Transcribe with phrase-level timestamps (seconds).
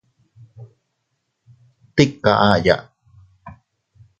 [1.95, 2.75] Tika aʼaya.